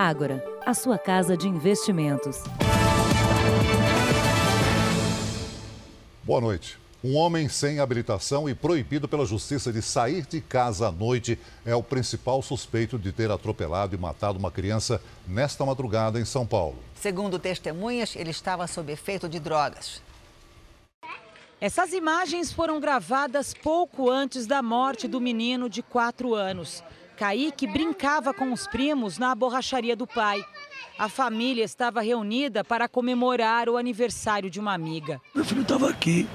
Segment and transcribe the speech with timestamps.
[0.00, 2.44] Ágora, a sua casa de investimentos.
[6.22, 6.78] Boa noite.
[7.02, 11.74] Um homem sem habilitação e proibido pela justiça de sair de casa à noite é
[11.74, 16.78] o principal suspeito de ter atropelado e matado uma criança nesta madrugada em São Paulo.
[16.94, 20.00] Segundo testemunhas, ele estava sob efeito de drogas.
[21.60, 26.84] Essas imagens foram gravadas pouco antes da morte do menino de 4 anos.
[27.18, 30.40] Kaique brincava com os primos na borracharia do pai.
[30.96, 35.20] A família estava reunida para comemorar o aniversário de uma amiga.
[35.34, 36.28] Meu filho estava aqui.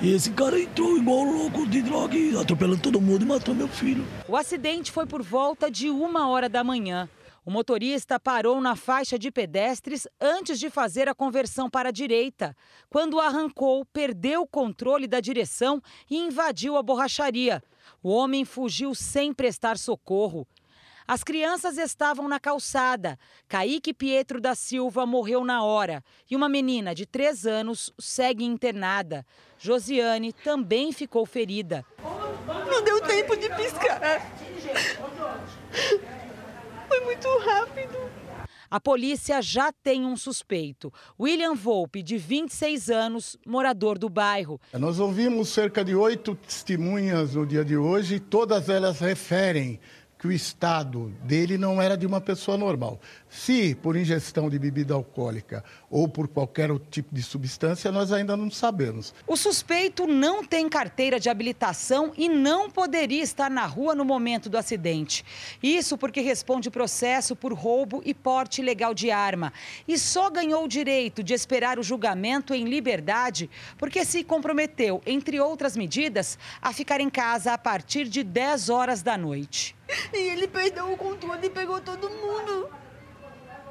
[0.00, 4.06] E esse cara entrou igual louco de droga, atropelando todo mundo e matou meu filho.
[4.28, 7.08] O acidente foi por volta de uma hora da manhã.
[7.44, 12.56] O motorista parou na faixa de pedestres antes de fazer a conversão para a direita.
[12.88, 17.60] Quando arrancou, perdeu o controle da direção e invadiu a borracharia.
[18.02, 20.46] O homem fugiu sem prestar socorro.
[21.06, 23.18] As crianças estavam na calçada.
[23.48, 29.26] Kaique Pietro da Silva morreu na hora e uma menina de três anos segue internada.
[29.58, 31.84] Josiane também ficou ferida.
[32.66, 34.00] Não deu tempo de piscar.
[36.88, 38.21] Foi muito rápido.
[38.72, 40.90] A polícia já tem um suspeito.
[41.20, 44.58] William Volpe, de 26 anos, morador do bairro.
[44.72, 49.78] Nós ouvimos cerca de oito testemunhas no dia de hoje, todas elas referem
[50.22, 53.00] que o estado dele não era de uma pessoa normal.
[53.28, 58.36] Se por ingestão de bebida alcoólica ou por qualquer outro tipo de substância, nós ainda
[58.36, 59.12] não sabemos.
[59.26, 64.48] O suspeito não tem carteira de habilitação e não poderia estar na rua no momento
[64.48, 65.24] do acidente.
[65.60, 69.52] Isso porque responde processo por roubo e porte ilegal de arma.
[69.88, 75.40] E só ganhou o direito de esperar o julgamento em liberdade porque se comprometeu, entre
[75.40, 79.74] outras medidas, a ficar em casa a partir de 10 horas da noite.
[80.12, 82.70] E ele perdeu o controle e pegou todo mundo.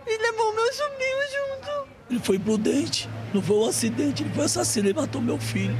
[0.05, 1.87] E levou meu sobrinho junto.
[2.09, 5.77] Ele foi prudente, não foi um acidente, ele foi assassino, ele matou meu filho.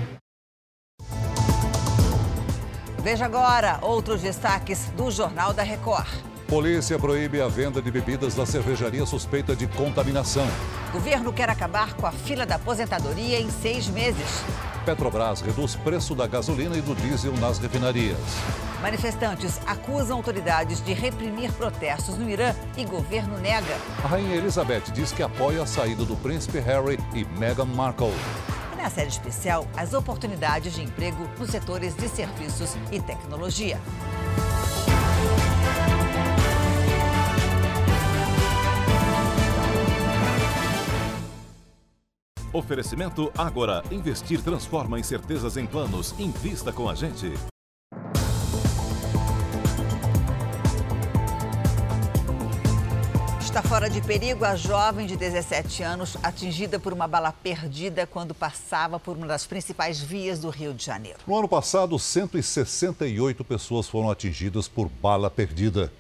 [3.00, 6.08] Veja agora outros destaques do Jornal da Record.
[6.48, 10.46] Polícia proíbe a venda de bebidas da cervejaria suspeita de contaminação.
[10.92, 14.44] Governo quer acabar com a fila da aposentadoria em seis meses.
[14.86, 18.18] Petrobras reduz preço da gasolina e do diesel nas refinarias.
[18.82, 23.78] Manifestantes acusam autoridades de reprimir protestos no Irã e governo nega.
[24.04, 28.14] A rainha Elizabeth diz que apoia a saída do príncipe Harry e Meghan Markle.
[28.74, 33.80] E na série especial, as oportunidades de emprego nos setores de serviços e tecnologia.
[42.54, 43.82] Oferecimento Agora.
[43.90, 46.14] Investir transforma incertezas em planos.
[46.20, 47.32] Invista com a gente.
[53.40, 58.34] Está fora de perigo a jovem de 17 anos atingida por uma bala perdida quando
[58.34, 61.20] passava por uma das principais vias do Rio de Janeiro.
[61.28, 65.92] No ano passado, 168 pessoas foram atingidas por bala perdida.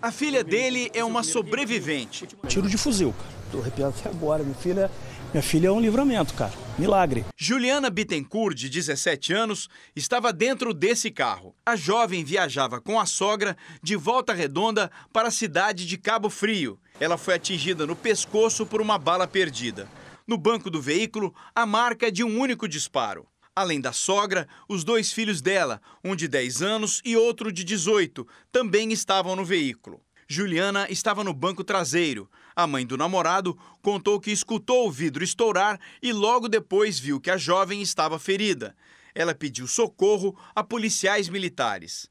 [0.00, 2.28] A filha dele é uma sobrevivente.
[2.46, 3.38] Tiro de fuzil, cara.
[3.50, 4.44] Tô arrepiado até agora.
[4.44, 4.90] Minha filha,
[5.32, 6.52] minha filha é um livramento, cara.
[6.78, 7.24] Milagre.
[7.36, 11.54] Juliana Bittencourt, de 17 anos, estava dentro desse carro.
[11.66, 16.80] A jovem viajava com a sogra de volta redonda para a cidade de Cabo Frio.
[16.98, 19.88] Ela foi atingida no pescoço por uma bala perdida.
[20.26, 23.26] No banco do veículo, a marca de um único disparo.
[23.54, 28.26] Além da sogra, os dois filhos dela, um de 10 anos e outro de 18,
[28.52, 30.00] também estavam no veículo.
[30.28, 32.30] Juliana estava no banco traseiro.
[32.58, 37.30] A mãe do namorado contou que escutou o vidro estourar e logo depois viu que
[37.30, 38.74] a jovem estava ferida.
[39.14, 42.10] Ela pediu socorro a policiais militares.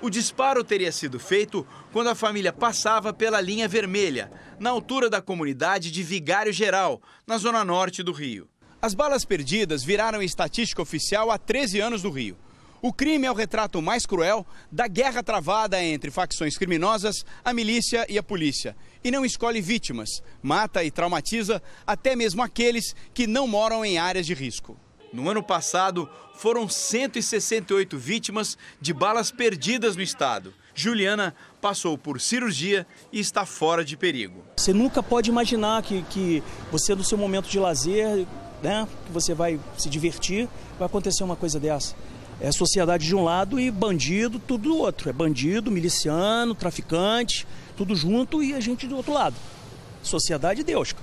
[0.00, 5.20] O disparo teria sido feito quando a família passava pela linha vermelha, na altura da
[5.20, 8.48] comunidade de Vigário Geral, na zona norte do Rio.
[8.80, 12.36] As balas perdidas viraram estatística oficial há 13 anos no Rio.
[12.80, 18.06] O crime é o retrato mais cruel da guerra travada entre facções criminosas, a milícia
[18.08, 18.76] e a polícia.
[19.02, 24.26] E não escolhe vítimas, mata e traumatiza até mesmo aqueles que não moram em áreas
[24.26, 24.78] de risco.
[25.12, 30.54] No ano passado, foram 168 vítimas de balas perdidas no estado.
[30.72, 34.44] Juliana passou por cirurgia e está fora de perigo.
[34.56, 38.24] Você nunca pode imaginar que, que você, no seu momento de lazer,
[38.62, 40.48] né, que você vai se divertir,
[40.78, 41.96] vai acontecer uma coisa dessa.
[42.40, 45.10] É sociedade de um lado e bandido, tudo do outro.
[45.10, 47.46] É bandido, miliciano, traficante,
[47.76, 49.34] tudo junto e a gente do outro lado.
[50.02, 50.94] Sociedade Deus.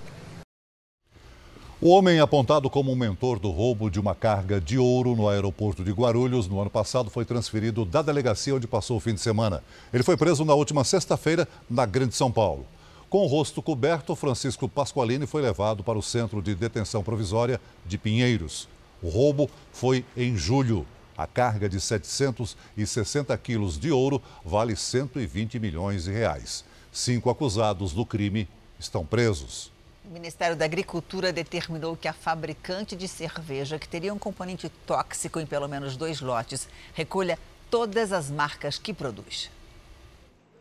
[1.81, 5.83] O homem apontado como um mentor do roubo de uma carga de ouro no aeroporto
[5.83, 9.61] de Guarulhos no ano passado foi transferido da delegacia onde passou o fim de semana.
[9.93, 12.65] Ele foi preso na última sexta-feira na Grande São Paulo.
[13.09, 17.97] Com o rosto coberto, Francisco Pasqualini foi levado para o centro de detenção provisória de
[17.97, 18.69] Pinheiros.
[19.03, 20.87] O roubo foi em julho.
[21.17, 26.65] A carga de 760 quilos de ouro vale 120 milhões de reais.
[26.91, 28.47] Cinco acusados do crime
[28.77, 29.71] estão presos.
[30.03, 35.39] O Ministério da Agricultura determinou que a fabricante de cerveja, que teria um componente tóxico
[35.39, 37.39] em pelo menos dois lotes, recolha
[37.71, 39.49] todas as marcas que produz.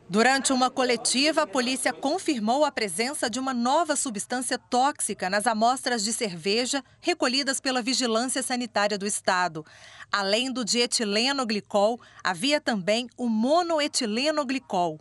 [0.08, 6.04] Durante uma coletiva, a polícia confirmou a presença de uma nova substância tóxica nas amostras
[6.04, 9.64] de cerveja recolhidas pela Vigilância Sanitária do Estado.
[10.12, 15.00] Além do dietilenoglicol, havia também o monoetilenoglicol.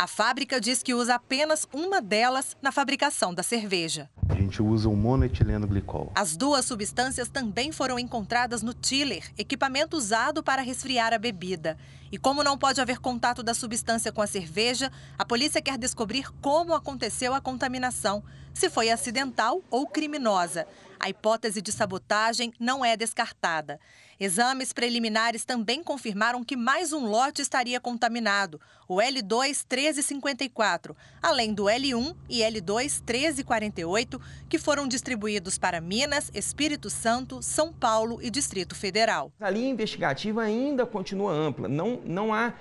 [0.00, 4.08] A fábrica diz que usa apenas uma delas na fabricação da cerveja.
[4.28, 6.12] A gente usa o monoetileno glicol.
[6.14, 11.76] As duas substâncias também foram encontradas no chiller, equipamento usado para resfriar a bebida.
[12.12, 16.30] E como não pode haver contato da substância com a cerveja, a polícia quer descobrir
[16.40, 18.22] como aconteceu a contaminação,
[18.54, 20.64] se foi acidental ou criminosa.
[21.00, 23.78] A hipótese de sabotagem não é descartada.
[24.20, 31.64] Exames preliminares também confirmaram que mais um lote estaria contaminado, o L2 1354, além do
[31.64, 38.74] L1 e L2 1348, que foram distribuídos para Minas, Espírito Santo, São Paulo e Distrito
[38.74, 39.30] Federal.
[39.40, 42.54] A linha investigativa ainda continua ampla, não, não há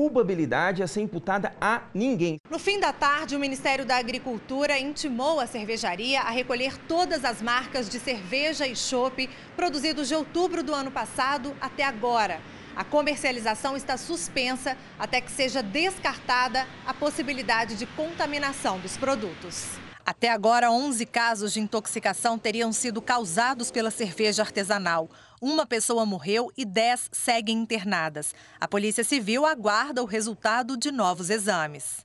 [0.00, 2.38] culpabilidade a ser imputada a ninguém.
[2.48, 7.42] No fim da tarde, o Ministério da Agricultura intimou a cervejaria a recolher todas as
[7.42, 12.40] marcas de cerveja e chopp produzidos de outubro do ano passado até agora.
[12.74, 19.66] A comercialização está suspensa até que seja descartada a possibilidade de contaminação dos produtos.
[20.10, 25.10] Até agora, 11 casos de intoxicação teriam sido causados pela cerveja artesanal.
[25.42, 28.34] Uma pessoa morreu e 10 seguem internadas.
[28.60, 32.04] A Polícia Civil aguarda o resultado de novos exames.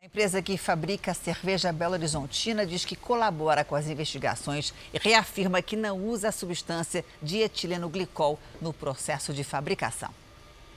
[0.00, 4.98] A empresa que fabrica a cerveja Belo Horizontina diz que colabora com as investigações e
[4.98, 10.25] reafirma que não usa a substância dietileno-glicol no processo de fabricação.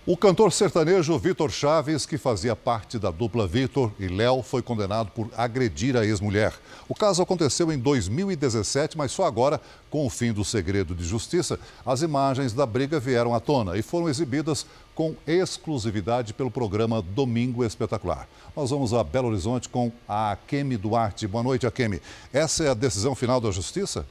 [0.06, 5.12] O cantor sertanejo Vitor Chaves, que fazia parte da dupla Vitor e Léo, foi condenado
[5.12, 6.54] por agredir a ex-mulher.
[6.88, 9.60] O caso aconteceu em 2017, mas só agora,
[9.90, 13.82] com o fim do segredo de justiça, as imagens da briga vieram à tona e
[13.82, 14.66] foram exibidas
[14.96, 18.28] com exclusividade pelo programa Domingo Espetacular.
[18.56, 21.28] Nós vamos a Belo Horizonte com a Akemi Duarte.
[21.28, 22.02] Boa noite, Akemi.
[22.32, 24.06] Essa é a decisão final da justiça?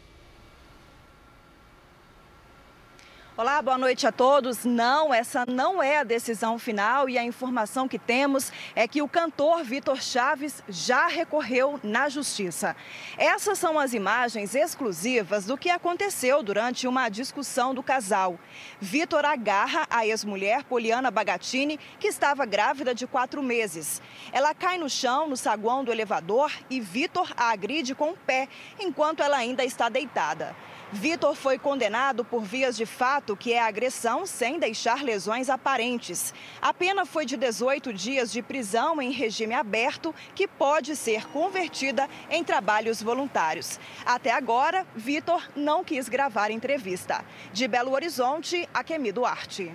[3.40, 4.64] Olá, boa noite a todos.
[4.64, 9.06] Não, essa não é a decisão final e a informação que temos é que o
[9.06, 12.75] cantor Vitor Chaves já recorreu na justiça.
[13.17, 18.37] Essas são as imagens exclusivas do que aconteceu durante uma discussão do casal.
[18.81, 24.02] Vitor agarra a ex-mulher Poliana Bagatini, que estava grávida de quatro meses.
[24.32, 28.49] Ela cai no chão, no saguão do elevador, e Vitor a agride com o pé,
[28.81, 30.56] enquanto ela ainda está deitada.
[30.93, 36.32] Vitor foi condenado por vias de fato, que é agressão sem deixar lesões aparentes.
[36.62, 42.08] A pena foi de 18 dias de prisão em regime aberto, que pode ser convertida
[42.31, 43.79] em trabalhos voluntários.
[44.06, 47.23] Até agora, Vitor não quis gravar entrevista.
[47.52, 49.70] De Belo Horizonte, Akemi Duarte.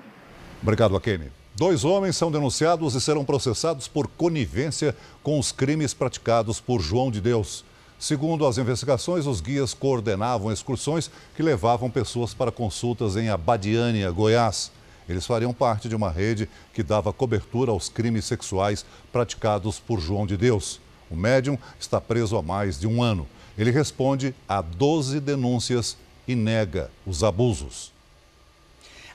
[0.63, 1.31] Obrigado, Akemi.
[1.56, 7.12] Dois homens são denunciados e serão processados por conivência com os crimes praticados por João
[7.12, 7.63] de Deus.
[8.04, 14.74] Segundo as investigações, os guias coordenavam excursões que levavam pessoas para consultas em Abadiânia, Goiás.
[15.07, 20.28] Eles fariam parte de uma rede que dava cobertura aos crimes sexuais praticados por João
[20.28, 20.81] de Deus.
[21.10, 23.26] O médium está preso há mais de um ano.
[23.57, 25.95] Ele responde a 12 denúncias
[26.28, 27.93] e nega os abusos.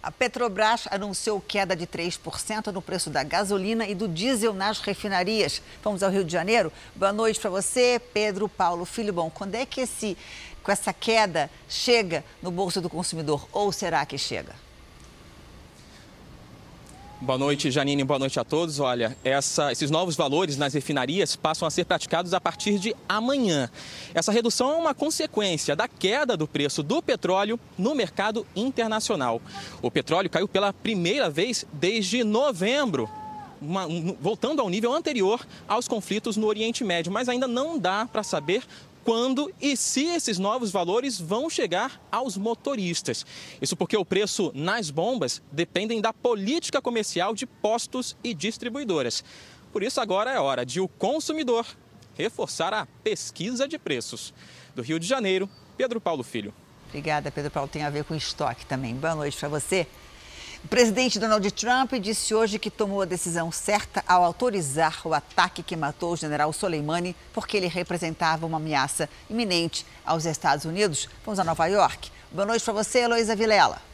[0.01, 5.61] A Petrobras anunciou queda de 3% no preço da gasolina e do diesel nas refinarias.
[5.83, 6.73] Vamos ao Rio de Janeiro?
[6.95, 9.13] Boa noite para você, Pedro Paulo Filho.
[9.13, 10.17] Bom, quando é que esse,
[10.63, 13.49] com essa queda chega no bolso do consumidor?
[13.53, 14.68] Ou será que chega?
[17.21, 18.05] Boa noite, Janine.
[18.05, 18.79] Boa noite a todos.
[18.79, 23.69] Olha, essa, esses novos valores nas refinarias passam a ser praticados a partir de amanhã.
[24.15, 29.43] Essa redução é uma consequência da queda do preço do petróleo no mercado internacional.
[29.83, 33.11] O petróleo caiu pela primeira vez desde novembro
[33.61, 38.07] uma, um, voltando ao nível anterior aos conflitos no Oriente Médio, mas ainda não dá
[38.07, 38.63] para saber
[39.09, 43.25] quando e se esses novos valores vão chegar aos motoristas.
[43.59, 49.25] Isso porque o preço nas bombas dependem da política comercial de postos e distribuidoras.
[49.73, 51.65] Por isso, agora é hora de o consumidor
[52.19, 54.35] reforçar a pesquisa de preços.
[54.75, 56.53] Do Rio de Janeiro, Pedro Paulo Filho.
[56.89, 57.67] Obrigada, Pedro Paulo.
[57.67, 58.95] Tem a ver com estoque também.
[58.95, 59.87] Boa noite para você.
[60.69, 65.63] O presidente Donald Trump disse hoje que tomou a decisão certa ao autorizar o ataque
[65.63, 71.09] que matou o general Soleimani, porque ele representava uma ameaça iminente aos Estados Unidos.
[71.25, 72.11] Vamos a Nova York.
[72.31, 73.88] Boa noite para você, Heloísa Vilela.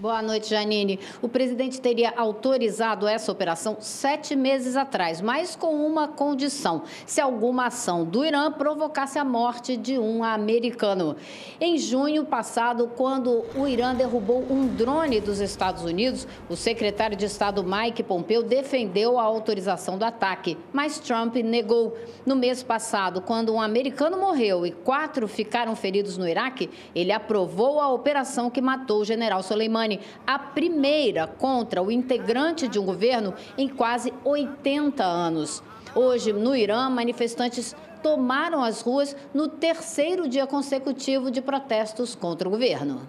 [0.00, 1.00] Boa noite, Janine.
[1.20, 7.66] O presidente teria autorizado essa operação sete meses atrás, mas com uma condição: se alguma
[7.66, 11.16] ação do Irã provocasse a morte de um americano.
[11.60, 17.24] Em junho passado, quando o Irã derrubou um drone dos Estados Unidos, o secretário de
[17.26, 21.98] Estado Mike Pompeo defendeu a autorização do ataque, mas Trump negou.
[22.24, 27.80] No mês passado, quando um americano morreu e quatro ficaram feridos no Iraque, ele aprovou
[27.80, 29.87] a operação que matou o general Soleimani
[30.26, 35.62] a primeira contra o integrante de um governo em quase 80 anos.
[35.94, 42.50] Hoje, no Irã, manifestantes tomaram as ruas no terceiro dia consecutivo de protestos contra o
[42.50, 43.08] governo.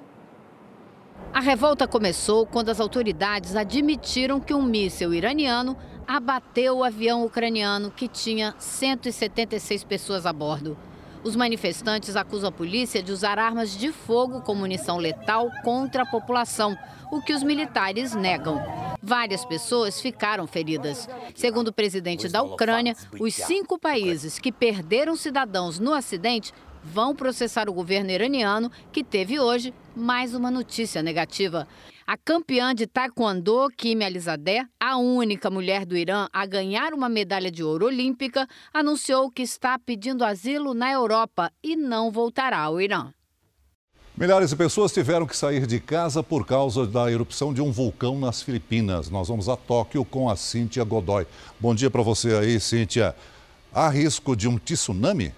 [1.33, 7.91] A revolta começou quando as autoridades admitiram que um míssil iraniano abateu o avião ucraniano
[7.91, 10.75] que tinha 176 pessoas a bordo.
[11.23, 16.05] Os manifestantes acusam a polícia de usar armas de fogo com munição letal contra a
[16.05, 16.77] população,
[17.11, 18.61] o que os militares negam.
[19.01, 21.09] Várias pessoas ficaram feridas.
[21.35, 27.69] Segundo o presidente da Ucrânia, os cinco países que perderam cidadãos no acidente vão processar
[27.69, 31.67] o governo iraniano, que teve hoje mais uma notícia negativa.
[32.11, 37.51] A campeã de taekwondo, Kim Alizadeh, a única mulher do Irã a ganhar uma medalha
[37.51, 43.13] de ouro olímpica, anunciou que está pedindo asilo na Europa e não voltará ao Irã.
[44.17, 48.17] Milhares de pessoas tiveram que sair de casa por causa da erupção de um vulcão
[48.17, 49.07] nas Filipinas.
[49.11, 51.27] Nós vamos a Tóquio com a Cíntia Godoy.
[51.59, 53.15] Bom dia para você aí, Cíntia.
[53.71, 55.31] Há risco de um tsunami?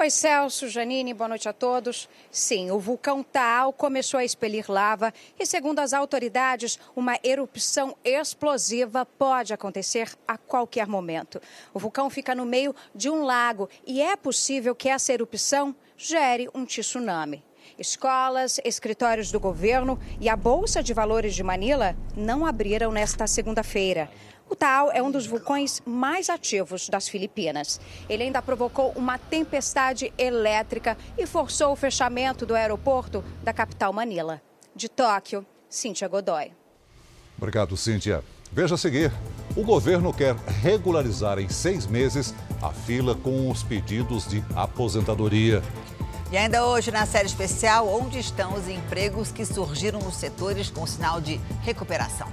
[0.00, 2.08] Oi, Celso, Janine, boa noite a todos.
[2.30, 9.04] Sim, o vulcão Taal começou a expelir lava e, segundo as autoridades, uma erupção explosiva
[9.04, 11.38] pode acontecer a qualquer momento.
[11.74, 16.48] O vulcão fica no meio de um lago e é possível que essa erupção gere
[16.54, 17.44] um tsunami.
[17.78, 24.10] Escolas, escritórios do governo e a Bolsa de Valores de Manila não abriram nesta segunda-feira.
[24.50, 27.80] O Taal é um dos vulcões mais ativos das Filipinas.
[28.08, 34.42] Ele ainda provocou uma tempestade elétrica e forçou o fechamento do aeroporto da capital Manila.
[34.74, 36.50] De Tóquio, Cíntia Godoy.
[37.38, 38.24] Obrigado, Cíntia.
[38.50, 39.12] Veja a seguir.
[39.56, 45.62] O governo quer regularizar em seis meses a fila com os pedidos de aposentadoria.
[46.32, 50.84] E ainda hoje, na série especial, onde estão os empregos que surgiram nos setores com
[50.86, 52.26] sinal de recuperação?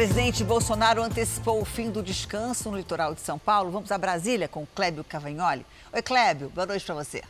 [0.00, 3.70] Presidente Bolsonaro antecipou o fim do descanso no litoral de São Paulo.
[3.70, 5.66] Vamos a Brasília com Clébio Cavagnoli.
[5.92, 7.22] Oi, Clébio, boa noite para você.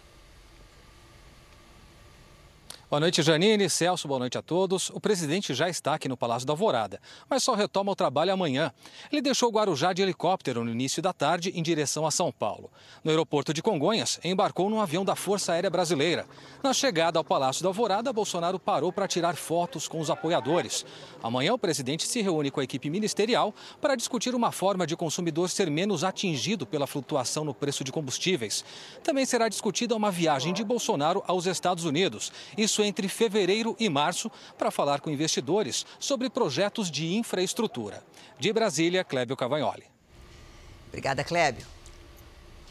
[2.90, 3.70] Boa noite, Janine.
[3.70, 4.90] Celso, boa noite a todos.
[4.90, 8.72] O presidente já está aqui no Palácio da Alvorada, mas só retoma o trabalho amanhã.
[9.12, 12.68] Ele deixou Guarujá de helicóptero no início da tarde em direção a São Paulo.
[13.04, 16.26] No aeroporto de Congonhas, embarcou num avião da Força Aérea Brasileira.
[16.64, 20.84] Na chegada ao Palácio da Alvorada, Bolsonaro parou para tirar fotos com os apoiadores.
[21.22, 25.48] Amanhã, o presidente se reúne com a equipe ministerial para discutir uma forma de consumidor
[25.48, 28.64] ser menos atingido pela flutuação no preço de combustíveis.
[29.04, 32.32] Também será discutida uma viagem de Bolsonaro aos Estados Unidos.
[32.58, 38.02] Isso entre fevereiro e março para falar com investidores sobre projetos de infraestrutura.
[38.38, 39.84] De Brasília, Clébio Cavagnoli.
[40.88, 41.66] Obrigada, Clébio.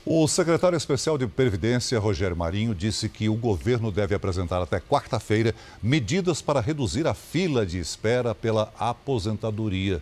[0.05, 5.53] O secretário especial de Previdência, Rogério Marinho, disse que o governo deve apresentar até quarta-feira
[5.83, 10.01] medidas para reduzir a fila de espera pela aposentadoria.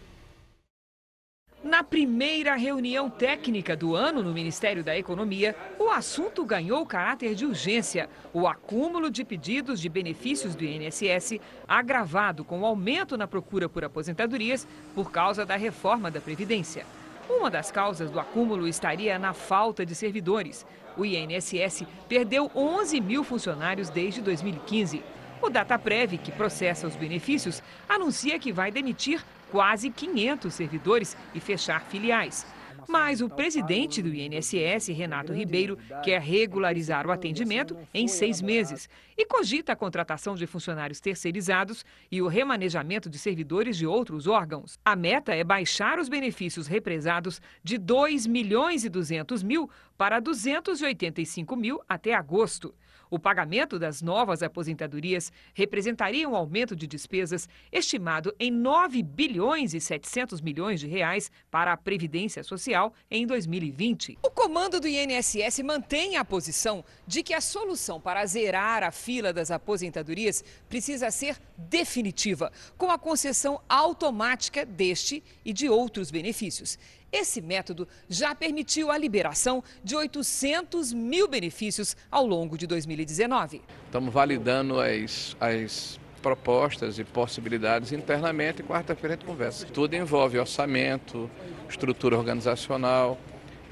[1.78, 7.46] Na primeira reunião técnica do ano no Ministério da Economia, o assunto ganhou caráter de
[7.46, 8.10] urgência.
[8.34, 13.86] O acúmulo de pedidos de benefícios do INSS, agravado com o aumento na procura por
[13.86, 16.84] aposentadorias por causa da reforma da Previdência.
[17.30, 20.66] Uma das causas do acúmulo estaria na falta de servidores.
[20.98, 25.04] O INSS perdeu 11 mil funcionários desde 2015.
[25.40, 31.82] O Dataprev, que processa os benefícios, anuncia que vai demitir quase 500 servidores e fechar
[31.86, 32.46] filiais.
[32.88, 39.26] Mas o presidente do INSS, Renato Ribeiro, quer regularizar o atendimento em seis meses e
[39.26, 44.80] cogita a contratação de funcionários terceirizados e o remanejamento de servidores de outros órgãos.
[44.86, 51.56] A meta é baixar os benefícios represados de 2 milhões e 200 mil para 285
[51.58, 52.74] mil até agosto.
[53.10, 59.80] O pagamento das novas aposentadorias representaria um aumento de despesas estimado em 9 bilhões e
[59.80, 64.18] 700 milhões de reais para a Previdência Social em 2020.
[64.24, 69.32] O comando do INSS mantém a posição de que a solução para zerar a fila
[69.32, 76.78] das aposentadorias precisa ser definitiva, com a concessão automática deste e de outros benefícios.
[77.12, 83.62] Esse método já permitiu a liberação de 800 mil benefícios ao longo de 2019.
[83.86, 89.66] Estamos validando as, as propostas e possibilidades internamente e quarta-feira a gente conversa.
[89.68, 91.30] Tudo envolve orçamento,
[91.70, 93.18] estrutura organizacional.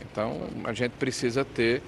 [0.01, 1.81] Então a gente precisa ter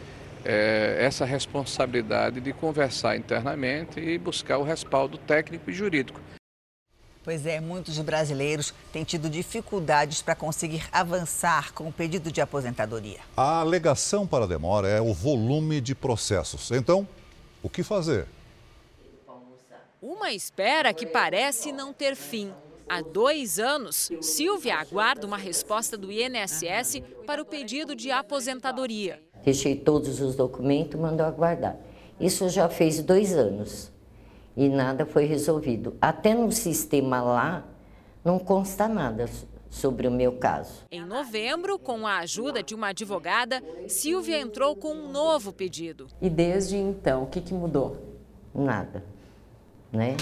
[0.44, 6.20] é, essa responsabilidade de conversar internamente e buscar o respaldo técnico e jurídico.
[7.28, 13.20] Pois é, muitos brasileiros têm tido dificuldades para conseguir avançar com o pedido de aposentadoria.
[13.36, 16.72] A alegação para a demora é o volume de processos.
[16.72, 17.06] Então,
[17.62, 18.28] o que fazer?
[20.02, 22.54] Uma espera que parece não ter fim.
[22.88, 29.22] Há dois anos, Silvia aguarda uma resposta do INSS para o pedido de aposentadoria.
[29.44, 31.76] Deixei todos os documentos, mandou aguardar.
[32.22, 33.92] Isso já fez dois anos
[34.58, 35.96] e nada foi resolvido.
[36.02, 37.64] Até no sistema lá
[38.26, 39.30] não consta nada
[39.70, 40.84] sobre o meu caso.
[40.92, 46.08] Em novembro, com a ajuda de uma advogada, Silvia entrou com um novo pedido.
[46.20, 47.98] E desde então, o que, que mudou?
[48.54, 49.04] Nada,
[49.94, 50.18] né?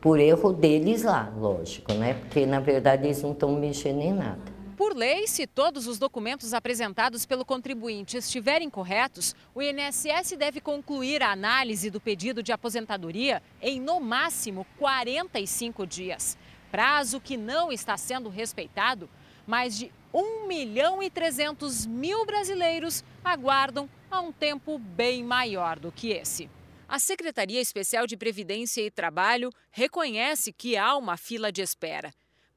[0.00, 2.14] Por erro deles lá, lógico, né?
[2.14, 4.59] Porque na verdade eles não estão mexendo em nada.
[4.80, 11.22] Por lei, se todos os documentos apresentados pelo contribuinte estiverem corretos, o INSS deve concluir
[11.22, 16.38] a análise do pedido de aposentadoria em, no máximo, 45 dias.
[16.70, 19.06] Prazo que não está sendo respeitado.
[19.46, 25.92] Mais de 1 milhão e 300 mil brasileiros aguardam há um tempo bem maior do
[25.92, 26.48] que esse.
[26.88, 32.10] A Secretaria Especial de Previdência e Trabalho reconhece que há uma fila de espera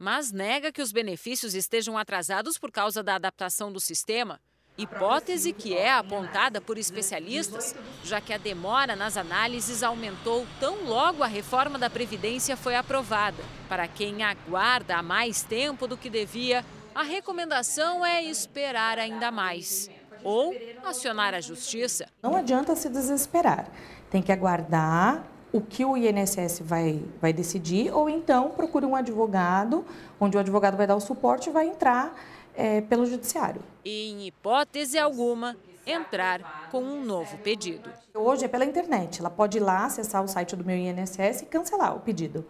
[0.03, 4.37] mas nega que os benefícios estejam atrasados por causa da adaptação do sistema.
[4.77, 11.23] Hipótese que é apontada por especialistas, já que a demora nas análises aumentou tão logo
[11.23, 13.41] a reforma da Previdência foi aprovada.
[13.69, 19.89] Para quem aguarda há mais tempo do que devia, a recomendação é esperar ainda mais
[20.21, 22.07] ou acionar a justiça.
[22.21, 23.69] Não adianta se desesperar,
[24.09, 29.85] tem que aguardar o que o INSS vai, vai decidir, ou então procure um advogado,
[30.19, 32.19] onde o advogado vai dar o suporte e vai entrar
[32.55, 33.61] é, pelo judiciário.
[33.85, 37.87] Em hipótese alguma, entrar com um novo pedido.
[38.15, 41.45] Hoje é pela internet, ela pode ir lá, acessar o site do meu INSS e
[41.45, 42.43] cancelar o pedido.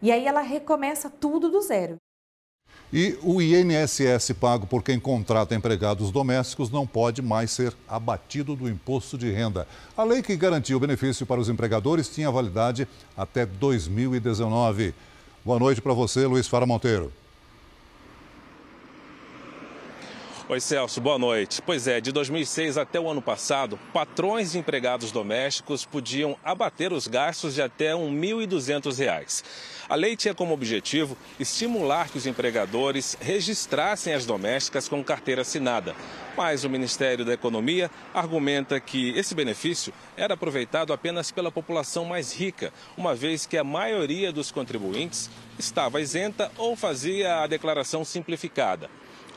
[0.00, 1.98] E aí ela recomeça tudo do zero.
[2.92, 8.68] E o INSS pago por quem contrata empregados domésticos não pode mais ser abatido do
[8.68, 9.66] imposto de renda.
[9.96, 14.92] A lei que garantia o benefício para os empregadores tinha validade até 2019.
[15.44, 17.12] Boa noite para você, Luiz Fara Monteiro.
[20.50, 21.62] Oi, Celso, boa noite.
[21.62, 27.06] Pois é, de 2006 até o ano passado, patrões de empregados domésticos podiam abater os
[27.06, 29.44] gastos de até R$ 1.200.
[29.90, 35.96] A lei tinha como objetivo estimular que os empregadores registrassem as domésticas com carteira assinada.
[36.36, 42.32] Mas o Ministério da Economia argumenta que esse benefício era aproveitado apenas pela população mais
[42.32, 48.88] rica, uma vez que a maioria dos contribuintes estava isenta ou fazia a declaração simplificada.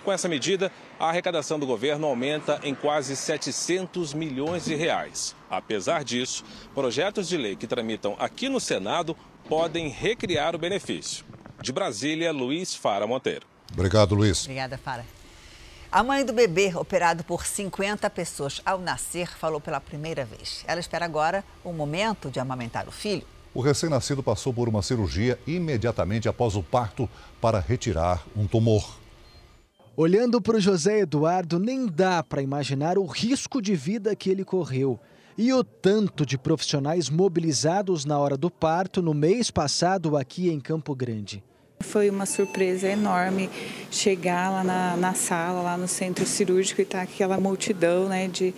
[0.03, 5.33] Com essa medida, a arrecadação do governo aumenta em quase 700 milhões de reais.
[5.49, 6.43] Apesar disso,
[6.75, 9.15] projetos de lei que tramitam aqui no Senado
[9.47, 11.25] podem recriar o benefício.
[11.61, 13.45] De Brasília, Luiz Fara Monteiro.
[13.71, 14.43] Obrigado, Luiz.
[14.43, 15.05] Obrigada, Fara.
[15.91, 20.63] A mãe do bebê, operado por 50 pessoas ao nascer, falou pela primeira vez.
[20.67, 23.23] Ela espera agora o momento de amamentar o filho.
[23.53, 27.07] O recém-nascido passou por uma cirurgia imediatamente após o parto
[27.39, 28.97] para retirar um tumor.
[29.95, 34.43] Olhando para o José Eduardo, nem dá para imaginar o risco de vida que ele
[34.43, 34.99] correu.
[35.37, 40.59] E o tanto de profissionais mobilizados na hora do parto no mês passado aqui em
[40.59, 41.43] Campo Grande.
[41.81, 43.49] Foi uma surpresa enorme
[43.89, 48.27] chegar lá na, na sala, lá no centro cirúrgico e estar tá aquela multidão né,
[48.27, 48.53] de,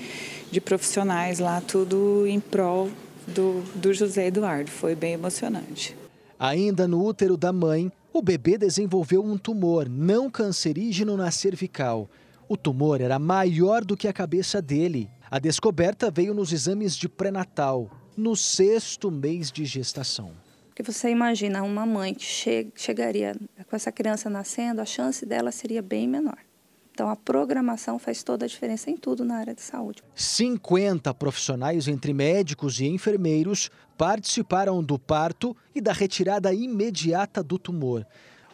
[0.52, 2.90] de profissionais lá, tudo em prol
[3.26, 4.70] do, do José Eduardo.
[4.70, 5.96] Foi bem emocionante.
[6.38, 12.10] Ainda no útero da mãe, o bebê desenvolveu um tumor não cancerígeno na cervical.
[12.48, 15.10] O tumor era maior do que a cabeça dele.
[15.30, 20.32] A descoberta veio nos exames de pré-natal, no sexto mês de gestação.
[20.68, 23.36] Porque você imagina uma mãe que che chegaria
[23.68, 26.38] com essa criança nascendo, a chance dela seria bem menor.
[26.92, 30.02] Então, a programação faz toda a diferença em tudo na área de saúde.
[30.14, 38.06] 50 profissionais, entre médicos e enfermeiros, participaram do parto e da retirada imediata do tumor.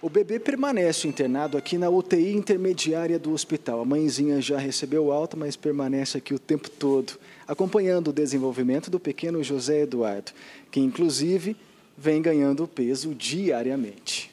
[0.01, 3.81] O bebê permanece internado aqui na UTI intermediária do hospital.
[3.81, 8.99] A mãezinha já recebeu alta, mas permanece aqui o tempo todo, acompanhando o desenvolvimento do
[8.99, 10.31] pequeno José Eduardo,
[10.71, 11.55] que inclusive
[11.95, 14.30] vem ganhando peso diariamente.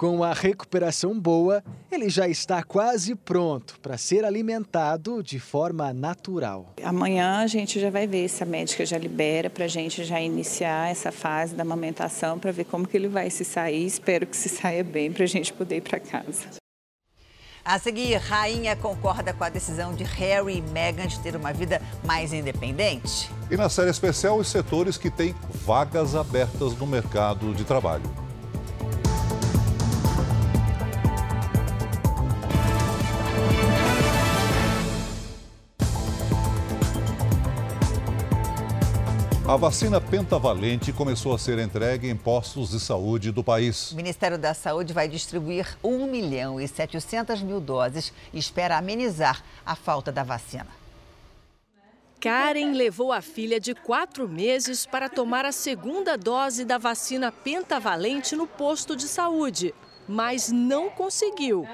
[0.00, 6.72] Com a recuperação boa, ele já está quase pronto para ser alimentado de forma natural.
[6.82, 10.18] Amanhã a gente já vai ver se a médica já libera para a gente já
[10.18, 13.84] iniciar essa fase da amamentação para ver como que ele vai se sair.
[13.84, 16.46] Espero que se saia bem para a gente poder ir para casa.
[17.62, 21.78] A seguir, Rainha concorda com a decisão de Harry e Meghan de ter uma vida
[22.06, 23.30] mais independente.
[23.50, 25.34] E na série especial, os setores que têm
[25.66, 28.10] vagas abertas no mercado de trabalho.
[39.50, 43.90] A vacina pentavalente começou a ser entregue em postos de saúde do país.
[43.90, 49.42] O Ministério da Saúde vai distribuir 1 milhão e 700 mil doses e espera amenizar
[49.66, 50.68] a falta da vacina.
[52.20, 58.36] Karen levou a filha de quatro meses para tomar a segunda dose da vacina pentavalente
[58.36, 59.74] no posto de saúde,
[60.06, 61.66] mas não conseguiu.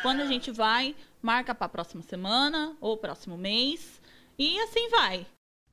[0.00, 4.00] Quando a gente vai, marca para a próxima semana ou próximo mês
[4.38, 5.26] e assim vai.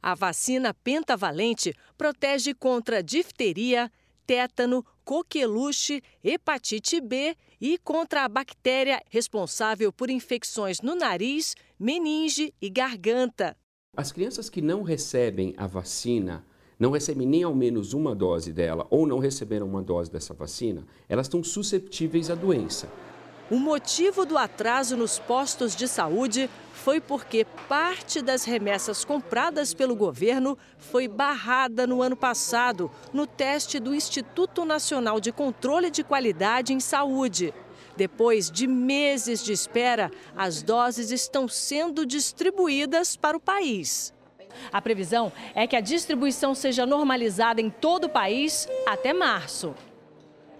[0.05, 3.91] A vacina pentavalente protege contra difteria,
[4.23, 12.69] tétano, coqueluche, hepatite B e contra a bactéria responsável por infecções no nariz, meninge e
[12.69, 13.57] garganta.
[13.97, 16.45] As crianças que não recebem a vacina,
[16.77, 20.85] não recebem nem ao menos uma dose dela ou não receberam uma dose dessa vacina,
[21.09, 22.87] elas estão susceptíveis à doença.
[23.49, 29.95] O motivo do atraso nos postos de saúde foi porque parte das remessas compradas pelo
[29.95, 36.73] governo foi barrada no ano passado no teste do Instituto Nacional de Controle de Qualidade
[36.73, 37.53] em Saúde.
[37.95, 44.11] Depois de meses de espera, as doses estão sendo distribuídas para o país.
[44.71, 49.75] A previsão é que a distribuição seja normalizada em todo o país até março.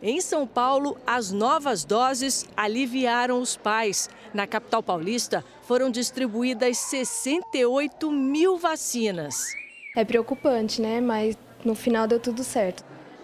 [0.01, 4.10] Em São Paulo, as novas doses aliviaram os pais.
[4.34, 9.55] Na capital paulista, foram distribuídas 68 mil vacinas.
[9.95, 10.99] É preocupante, né?
[10.99, 12.84] Mas no final deu tudo certo.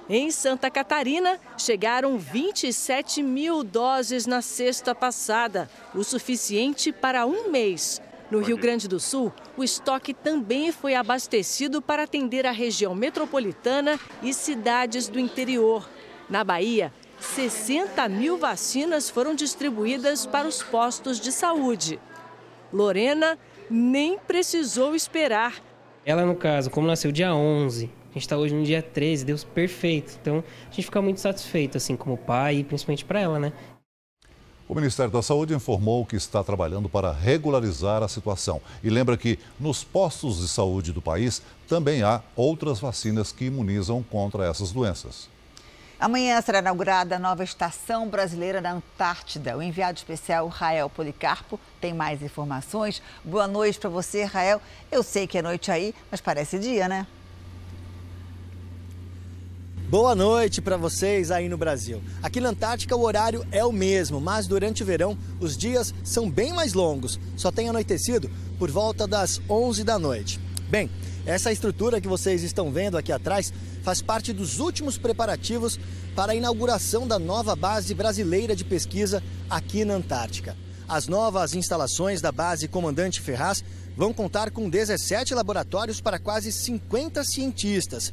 [0.09, 8.01] Em Santa Catarina, chegaram 27 mil doses na sexta passada, o suficiente para um mês.
[8.29, 13.99] No Rio Grande do Sul, o estoque também foi abastecido para atender a região metropolitana
[14.23, 15.87] e cidades do interior.
[16.31, 21.99] Na Bahia, 60 mil vacinas foram distribuídas para os postos de saúde.
[22.71, 23.37] Lorena
[23.69, 25.61] nem precisou esperar.
[26.05, 29.37] Ela, no caso, como nasceu dia 11, a gente está hoje no dia 13, deu
[29.53, 30.17] perfeito.
[30.21, 33.51] Então, a gente fica muito satisfeito, assim, como pai e principalmente para ela, né?
[34.69, 39.37] O Ministério da Saúde informou que está trabalhando para regularizar a situação e lembra que
[39.59, 45.29] nos postos de saúde do país também há outras vacinas que imunizam contra essas doenças.
[46.01, 49.55] Amanhã será inaugurada a nova estação brasileira na Antártida.
[49.55, 53.03] O enviado especial Rael Policarpo tem mais informações.
[53.23, 54.59] Boa noite para você, Rael.
[54.91, 57.05] Eu sei que é noite aí, mas parece dia, né?
[59.91, 62.01] Boa noite para vocês aí no Brasil.
[62.23, 66.31] Aqui na Antártica o horário é o mesmo, mas durante o verão os dias são
[66.31, 67.19] bem mais longos.
[67.37, 70.39] Só tem anoitecido por volta das 11 da noite.
[70.67, 70.89] Bem,
[71.25, 73.53] essa estrutura que vocês estão vendo aqui atrás
[73.83, 75.79] faz parte dos últimos preparativos
[76.15, 80.55] para a inauguração da nova base brasileira de pesquisa aqui na Antártica.
[80.87, 83.63] As novas instalações da base Comandante Ferraz
[83.95, 88.11] vão contar com 17 laboratórios para quase 50 cientistas.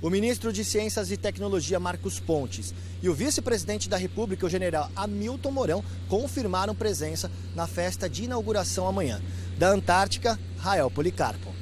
[0.00, 4.90] O ministro de Ciências e Tecnologia, Marcos Pontes, e o vice-presidente da República, o general
[4.94, 9.20] Hamilton Mourão, confirmaram presença na festa de inauguração amanhã.
[9.58, 11.53] Da Antártica, Rael Policarpo.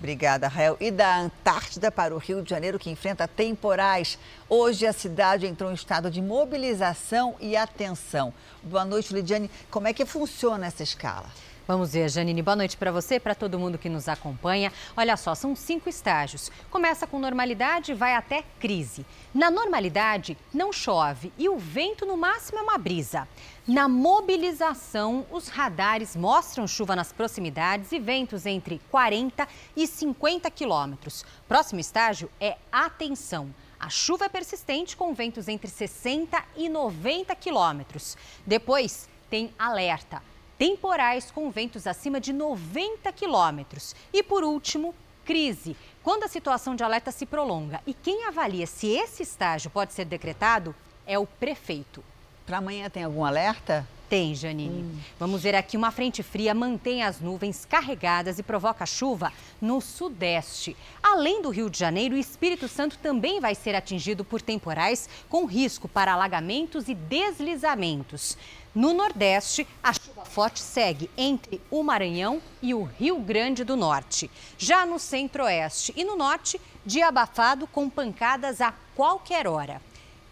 [0.00, 0.78] Obrigada, Rael.
[0.80, 4.18] E da Antártida para o Rio de Janeiro, que enfrenta temporais.
[4.48, 8.32] Hoje a cidade entrou em estado de mobilização e atenção.
[8.62, 9.50] Boa noite, Lidiane.
[9.70, 11.26] Como é que funciona essa escala?
[11.68, 12.42] Vamos ver, Janine.
[12.42, 14.72] Boa noite para você, para todo mundo que nos acompanha.
[14.96, 16.50] Olha só, são cinco estágios.
[16.68, 19.06] Começa com normalidade e vai até crise.
[19.32, 23.28] Na normalidade, não chove e o vento no máximo é uma brisa.
[23.66, 29.46] Na mobilização, os radares mostram chuva nas proximidades e ventos entre 40
[29.76, 31.26] e 50 quilômetros.
[31.46, 33.54] Próximo estágio é atenção.
[33.78, 38.16] A chuva é persistente com ventos entre 60 e 90 quilômetros.
[38.46, 40.22] Depois tem alerta
[40.56, 43.94] temporais com ventos acima de 90 quilômetros.
[44.12, 44.94] E por último,
[45.24, 47.80] crise, quando a situação de alerta se prolonga.
[47.86, 50.74] E quem avalia se esse estágio pode ser decretado
[51.06, 52.02] é o prefeito.
[52.50, 53.86] Para amanhã tem algum alerta?
[54.08, 54.82] Tem, Janine.
[54.82, 54.98] Hum.
[55.20, 60.76] Vamos ver aqui, uma frente fria mantém as nuvens carregadas e provoca chuva no sudeste.
[61.00, 65.44] Além do Rio de Janeiro, o Espírito Santo também vai ser atingido por temporais com
[65.44, 68.36] risco para alagamentos e deslizamentos.
[68.74, 74.28] No Nordeste, a chuva forte segue entre o Maranhão e o Rio Grande do Norte.
[74.58, 79.80] Já no Centro-Oeste e no Norte, dia abafado com pancadas a qualquer hora.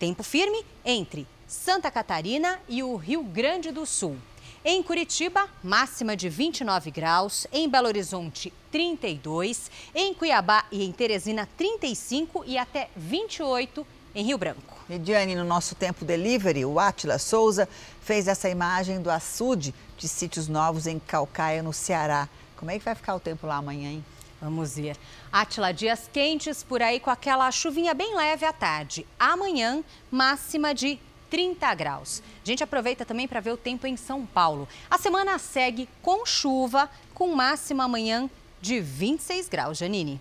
[0.00, 4.18] Tempo firme entre Santa Catarina e o Rio Grande do Sul.
[4.62, 7.46] Em Curitiba, máxima de 29 graus.
[7.50, 9.70] Em Belo Horizonte, 32.
[9.94, 14.76] Em Cuiabá e em Teresina, 35 e até 28 em Rio Branco.
[14.90, 17.66] Lidiane, no nosso tempo delivery, o Atila Souza
[18.02, 22.28] fez essa imagem do açude de sítios novos em Calcaia, no Ceará.
[22.58, 24.04] Como é que vai ficar o tempo lá amanhã, hein?
[24.40, 24.96] Vamos ver.
[25.32, 29.06] Atila, dias quentes por aí com aquela chuvinha bem leve à tarde.
[29.18, 32.22] Amanhã, máxima de 30 graus.
[32.44, 34.68] A gente aproveita também para ver o tempo em São Paulo.
[34.90, 38.28] A semana segue com chuva, com máxima amanhã
[38.60, 39.78] de 26 graus.
[39.78, 40.20] Janine,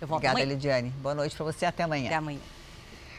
[0.00, 0.54] eu volto Obrigada, amanhã.
[0.54, 0.90] Lidiane.
[1.00, 1.66] Boa noite para você.
[1.66, 2.06] Até amanhã.
[2.06, 2.40] Até amanhã.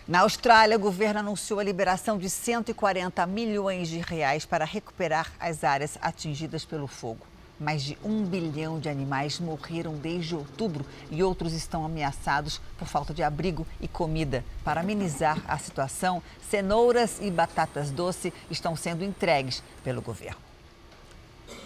[0.08, 5.64] Na Austrália, o governo anunciou a liberação de 140 milhões de reais para recuperar as
[5.64, 7.28] áreas atingidas pelo fogo.
[7.60, 13.14] Mais de um bilhão de animais morreram desde outubro e outros estão ameaçados por falta
[13.14, 14.46] de abrigo e comida.
[14.64, 20.38] Para amenizar a situação, cenouras e batatas doce estão sendo entregues pelo governo.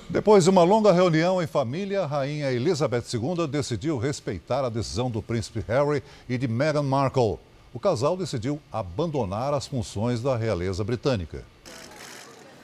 [0.10, 5.10] Depois de uma longa reunião em família, a rainha Elizabeth II decidiu respeitar a decisão
[5.10, 7.40] do príncipe Harry e de Meghan Markle.
[7.74, 11.44] O casal decidiu abandonar as funções da realeza britânica.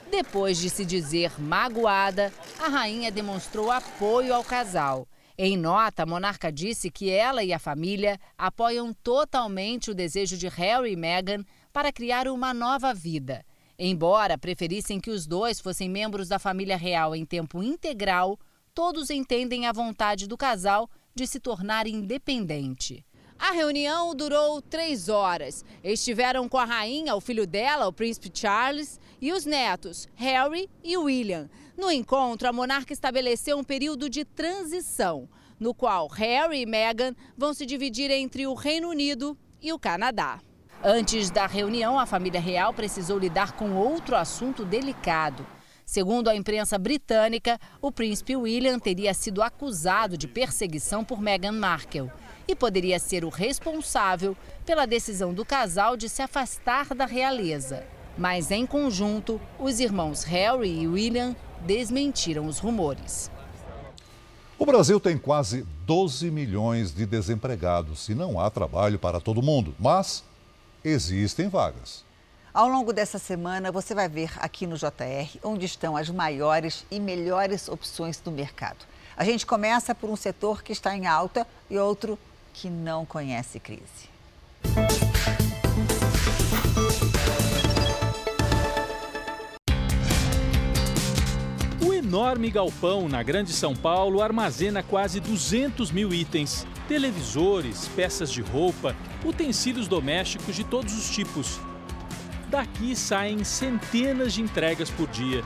[0.10, 5.08] Depois de se dizer magoada, a rainha demonstrou apoio ao casal.
[5.38, 10.48] Em nota, a monarca disse que ela e a família apoiam totalmente o desejo de
[10.48, 13.45] Harry e Meghan para criar uma nova vida.
[13.78, 18.38] Embora preferissem que os dois fossem membros da família real em tempo integral,
[18.74, 23.06] todos entendem a vontade do casal de se tornar independente.
[23.39, 25.63] A reunião durou três horas.
[25.82, 30.97] Estiveram com a rainha, o filho dela, o príncipe Charles, e os netos, Harry e
[30.97, 31.49] William.
[31.78, 37.54] No encontro, a monarca estabeleceu um período de transição, no qual Harry e Meghan vão
[37.54, 40.41] se dividir entre o Reino Unido e o Canadá.
[40.84, 45.47] Antes da reunião, a família real precisou lidar com outro assunto delicado.
[45.86, 52.12] Segundo a imprensa britânica, o príncipe William teria sido acusado de perseguição por Meghan Markle
[52.50, 54.36] e poderia ser o responsável
[54.66, 57.86] pela decisão do casal de se afastar da realeza.
[58.18, 63.30] Mas, em conjunto, os irmãos Harry e William desmentiram os rumores.
[64.58, 69.76] O Brasil tem quase 12 milhões de desempregados e não há trabalho para todo mundo,
[69.78, 70.24] mas
[70.84, 72.04] existem vagas.
[72.52, 77.00] Ao longo dessa semana, você vai ver aqui no JR onde estão as maiores e
[77.00, 78.88] melhores opções do mercado.
[79.16, 82.18] A gente começa por um setor que está em alta e outro
[82.60, 84.10] que não conhece crise.
[92.10, 98.95] enorme galpão na Grande São Paulo armazena quase 200 mil itens: televisores, peças de roupa,
[99.24, 101.60] utensílios domésticos de todos os tipos.
[102.50, 105.43] Daqui saem centenas de entregas por dia.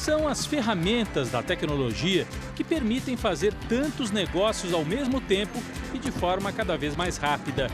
[0.00, 6.10] São as ferramentas da tecnologia que permitem fazer tantos negócios ao mesmo tempo e de
[6.10, 7.66] forma cada vez mais rápida.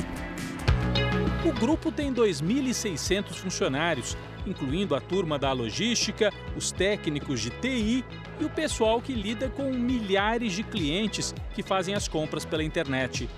[1.44, 8.04] O grupo tem 2.600 funcionários incluindo a turma da logística, os técnicos de TI
[8.40, 13.28] e o pessoal que lida com milhares de clientes que fazem as compras pela internet.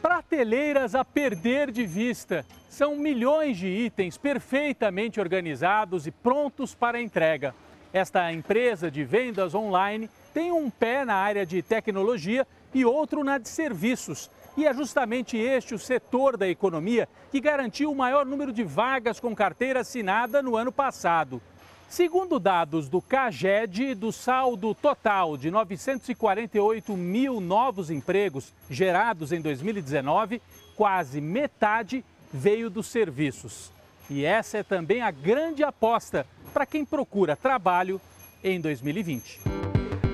[0.00, 2.44] Prateleiras a perder de vista.
[2.68, 7.54] São milhões de itens perfeitamente organizados e prontos para entrega.
[7.94, 13.38] Esta empresa de vendas online tem um pé na área de tecnologia e outro na
[13.38, 18.52] de serviços e é justamente este o setor da economia que garantiu o maior número
[18.52, 21.40] de vagas com carteira assinada no ano passado.
[21.88, 30.42] Segundo dados do CAGED, do saldo total de 948 mil novos empregos gerados em 2019,
[30.74, 33.72] quase metade veio dos serviços.
[34.10, 38.00] E essa é também a grande aposta para quem procura trabalho
[38.42, 39.40] em 2020.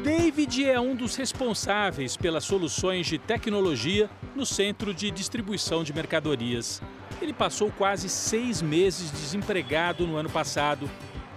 [0.02, 6.80] David é um dos responsáveis pelas soluções de tecnologia no centro de distribuição de mercadorias.
[7.20, 10.88] Ele passou quase seis meses desempregado no ano passado.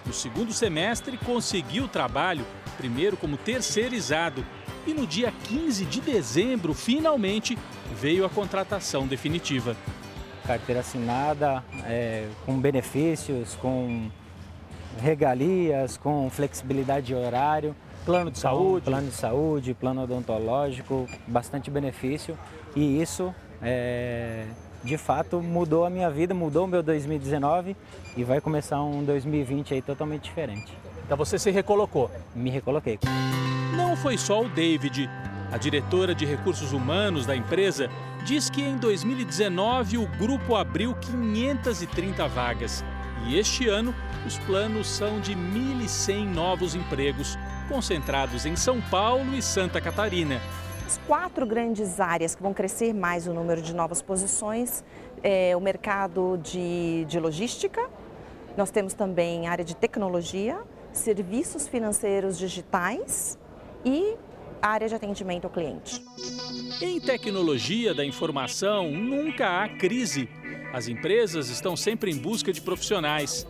[0.06, 2.46] No segundo semestre, conseguiu trabalho,
[2.78, 4.46] primeiro como terceirizado,
[4.88, 7.58] e no dia 15 de dezembro, finalmente,
[8.00, 9.76] veio a contratação definitiva.
[10.46, 14.10] Carteira assinada, é, com benefícios, com
[15.00, 17.76] regalias, com flexibilidade de horário.
[18.06, 18.86] Plano de saúde?
[18.86, 22.38] Plano de saúde, plano odontológico, bastante benefício.
[22.76, 24.46] E isso, é,
[24.84, 27.76] de fato, mudou a minha vida, mudou o meu 2019
[28.18, 30.78] e vai começar um 2020 aí totalmente diferente.
[31.06, 32.12] Então você se recolocou?
[32.36, 33.00] Me recoloquei.
[33.76, 35.10] Não foi só o David.
[35.52, 37.90] A diretora de recursos humanos da empresa
[38.24, 42.84] diz que em 2019 o grupo abriu 530 vagas.
[43.28, 43.94] E este ano,
[44.26, 50.42] os planos são de 1.100 novos empregos, concentrados em São Paulo e Santa Catarina.
[50.86, 54.84] As quatro grandes áreas que vão crescer mais o número de novas posições
[55.22, 57.90] é o mercado de, de logística,
[58.56, 60.60] nós temos também área de tecnologia,
[60.92, 63.40] serviços financeiros digitais
[63.84, 64.16] e
[64.64, 66.02] área de atendimento ao cliente.
[66.82, 70.30] Em tecnologia da informação, nunca há crise.
[70.72, 73.46] As empresas estão sempre em busca de profissionais.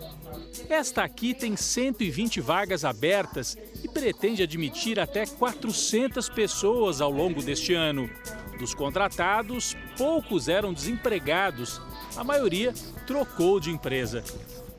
[0.68, 7.74] Esta aqui tem 120 vagas abertas e pretende admitir até 400 pessoas ao longo deste
[7.74, 8.10] ano.
[8.58, 11.80] Dos contratados, poucos eram desempregados.
[12.18, 12.74] A maioria
[13.06, 14.24] trocou de empresa.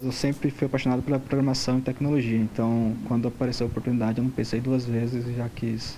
[0.03, 4.31] Eu sempre fui apaixonado pela programação e tecnologia, então quando apareceu a oportunidade eu não
[4.31, 5.97] pensei duas vezes e já quis,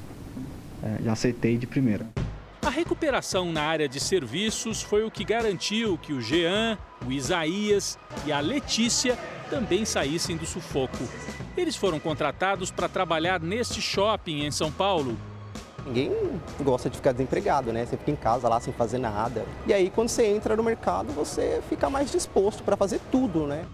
[0.87, 2.07] é, já aceitei de primeira.
[2.63, 7.99] A recuperação na área de serviços foi o que garantiu que o Jean, o Isaías
[8.25, 9.19] e a Letícia
[9.51, 10.99] também saíssem do sufoco.
[11.57, 15.17] Eles foram contratados para trabalhar neste shopping em São Paulo.
[15.87, 16.13] Ninguém
[16.61, 17.87] gosta de ficar desempregado, né?
[17.87, 19.45] Você fica em casa lá sem fazer nada.
[19.67, 23.65] E aí, quando você entra no mercado, você fica mais disposto para fazer tudo, né?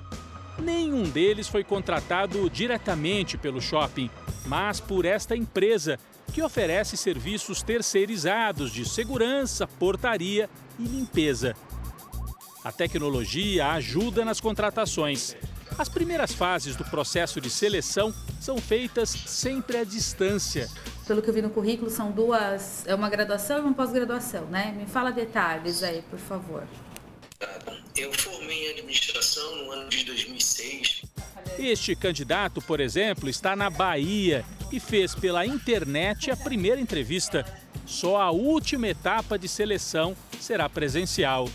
[0.58, 4.10] Nenhum deles foi contratado diretamente pelo shopping,
[4.46, 5.98] mas por esta empresa
[6.32, 11.54] que oferece serviços terceirizados de segurança, portaria e limpeza.
[12.64, 15.36] A tecnologia ajuda nas contratações.
[15.78, 20.68] As primeiras fases do processo de seleção são feitas sempre à distância.
[21.06, 24.72] Pelo que eu vi no currículo, são duas, é uma graduação e uma pós-graduação, né?
[24.72, 26.66] Me fala detalhes aí, por favor.
[27.96, 31.02] Eu formei em administração no ano de 2006.
[31.58, 37.44] Este candidato, por exemplo, está na Bahia e fez pela internet a primeira entrevista.
[37.86, 41.46] Só a última etapa de seleção será presencial.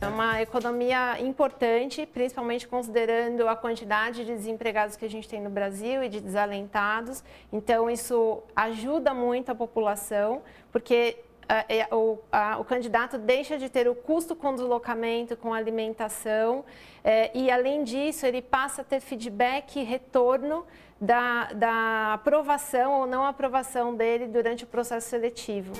[0.00, 5.50] É uma economia importante, principalmente considerando a quantidade de desempregados que a gente tem no
[5.50, 7.22] Brasil e de desalentados.
[7.52, 12.18] Então, isso ajuda muito a população, porque é, o,
[12.58, 16.64] o, candidato deixa de ter o custo com deslocamento, com alimentação,
[17.04, 20.64] é, e além disso, ele passa a ter feedback e retorno
[21.00, 25.72] da, da aprovação ou não aprovação dele durante o processo seletivo.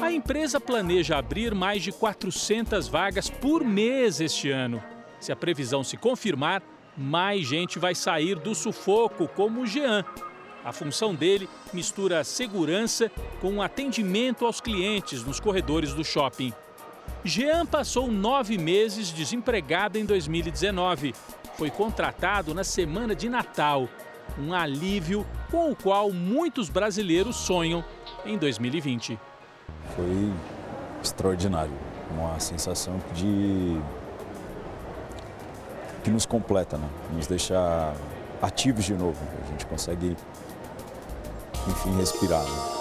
[0.00, 4.82] A empresa planeja abrir mais de 400 vagas por mês este ano.
[5.20, 6.62] Se a previsão se confirmar,
[6.96, 10.04] mais gente vai sair do sufoco, como o Jean.
[10.64, 16.52] A função dele mistura segurança com atendimento aos clientes nos corredores do shopping.
[17.22, 21.14] Jean passou nove meses desempregado em 2019.
[21.56, 23.88] Foi contratado na semana de Natal
[24.38, 27.84] um alívio com o qual muitos brasileiros sonham
[28.24, 29.18] em 2020.
[29.94, 30.32] Foi
[31.02, 31.72] extraordinário,
[32.10, 33.78] uma sensação de
[36.02, 36.88] que nos completa, né?
[37.12, 37.94] nos deixa
[38.42, 39.18] ativos de novo.
[39.42, 40.16] A gente consegue,
[41.68, 42.42] enfim, respirar.
[42.42, 42.74] Né?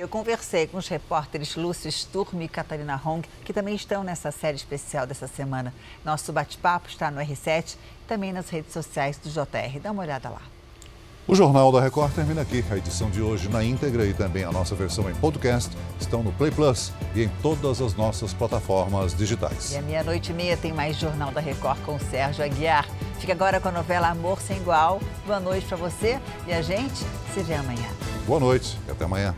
[0.00, 4.56] Eu conversei com os repórteres Lúcio Sturm e Catarina Hong, que também estão nessa série
[4.56, 5.74] especial dessa semana.
[6.02, 9.78] Nosso bate-papo está no R7 e também nas redes sociais do JR.
[9.78, 10.40] Dá uma olhada lá.
[11.30, 12.64] O Jornal da Record termina aqui.
[12.72, 16.32] A edição de hoje na íntegra e também a nossa versão em podcast estão no
[16.32, 19.70] Play Plus e em todas as nossas plataformas digitais.
[19.70, 22.84] E à meia-noite e meia tem mais Jornal da Record com Sérgio Aguiar.
[23.20, 25.00] Fica agora com a novela Amor Sem Igual.
[25.24, 26.98] Boa noite para você e a gente
[27.32, 27.88] se vê amanhã.
[28.26, 29.32] Boa noite e até amanhã.